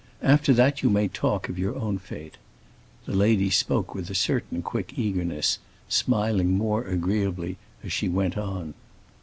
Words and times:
After 0.23 0.51
that 0.53 0.81
you 0.81 0.89
may 0.89 1.07
talk 1.09 1.47
of 1.47 1.59
your 1.59 1.75
own 1.75 1.99
fête." 1.99 2.31
The 3.05 3.11
old 3.11 3.19
lady 3.19 3.51
spoke 3.51 3.93
with 3.93 4.09
a 4.09 4.15
certain 4.15 4.63
quick 4.63 4.93
eagerness, 4.97 5.59
smiling 5.89 6.57
more 6.57 6.83
agreeably 6.85 7.57
as 7.83 7.93
she 7.93 8.09
went 8.09 8.35
on. 8.35 8.73